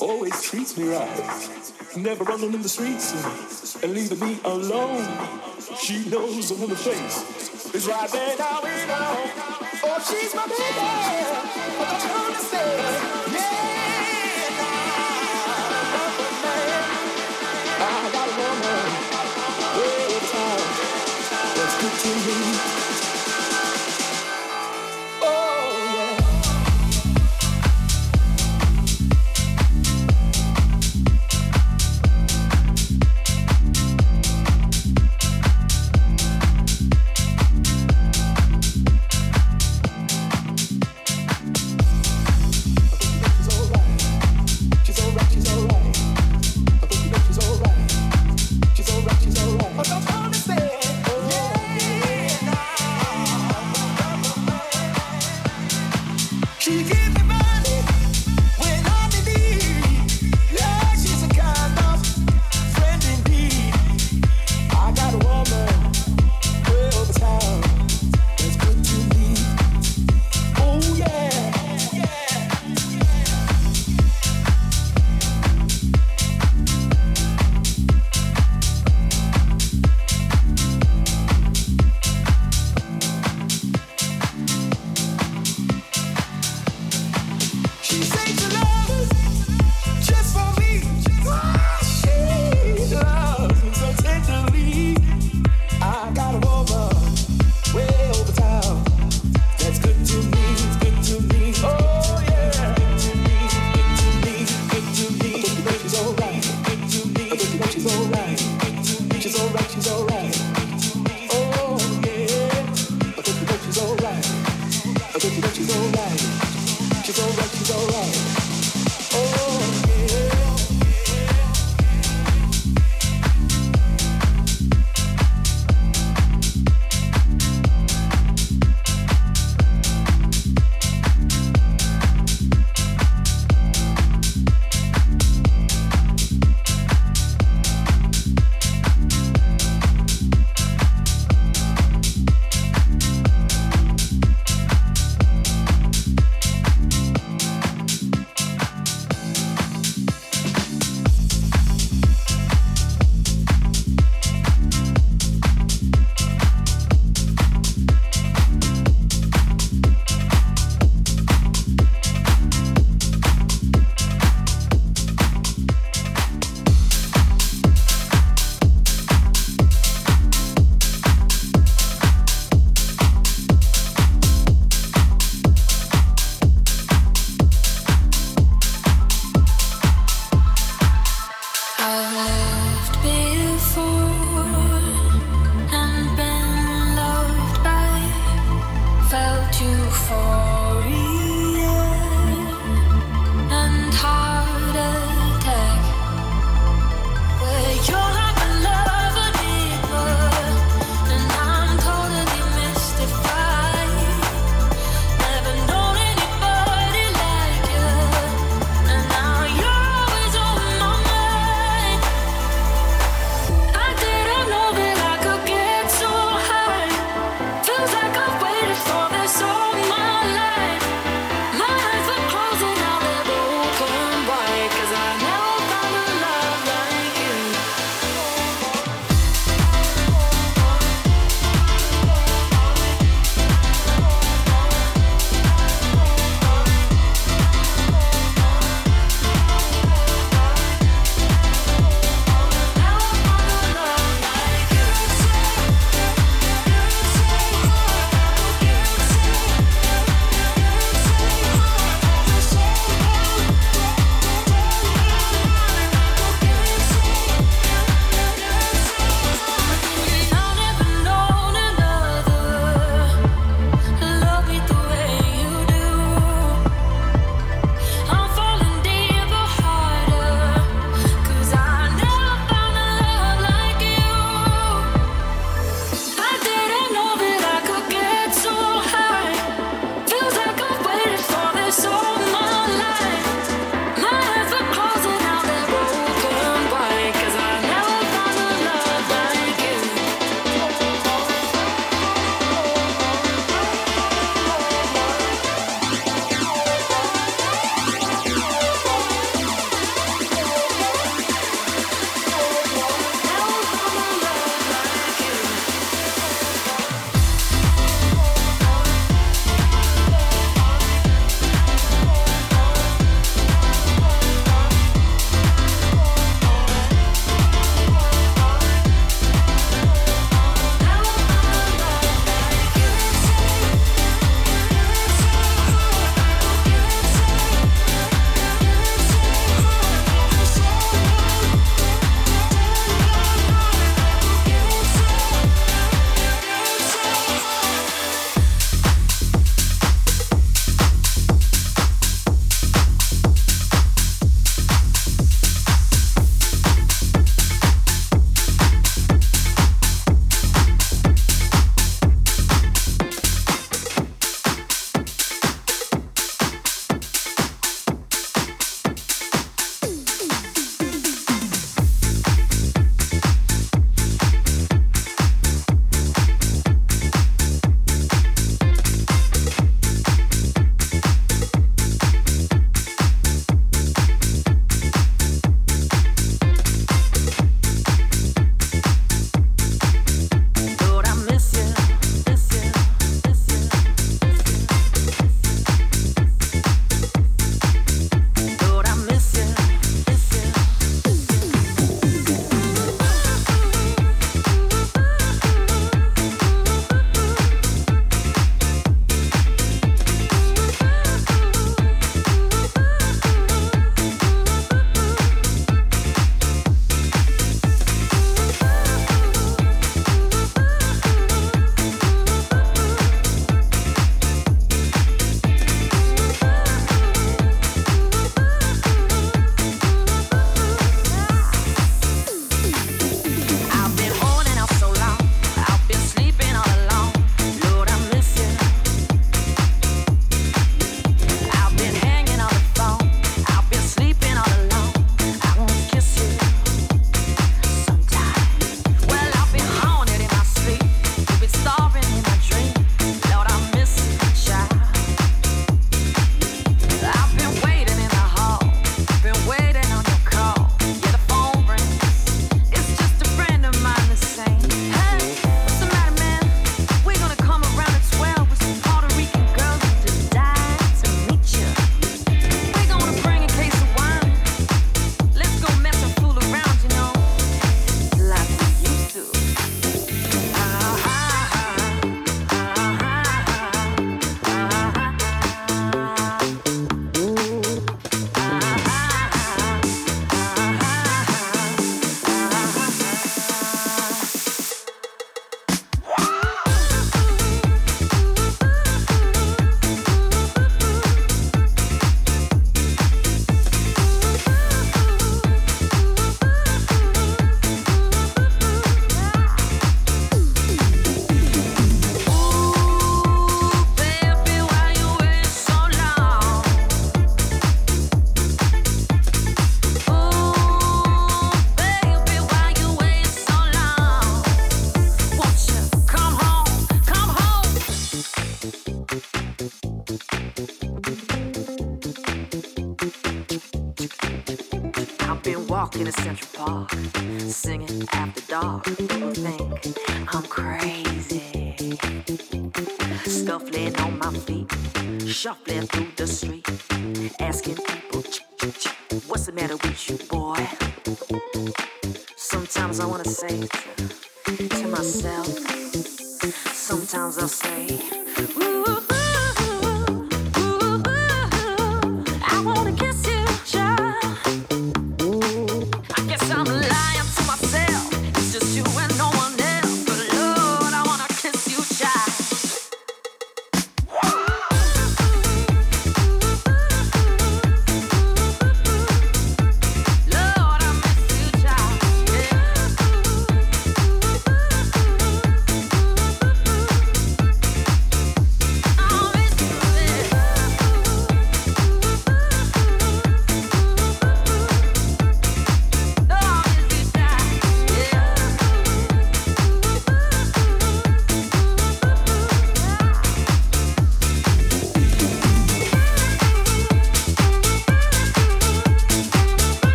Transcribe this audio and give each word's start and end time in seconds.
always 0.00 0.42
treats 0.42 0.76
me 0.76 0.88
right. 0.88 1.96
Never 1.96 2.24
running 2.24 2.54
in 2.54 2.60
the 2.60 2.68
streets 2.68 3.80
and 3.84 3.94
leaving 3.94 4.18
me 4.18 4.40
alone. 4.44 5.06
She 5.78 6.04
knows 6.08 6.50
a 6.50 6.54
woman's 6.56 6.82
face 6.82 7.72
is 7.72 7.86
right 7.86 8.10
there 8.10 8.36
now 8.36 8.59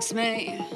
sex 0.00 0.14
me, 0.14 0.69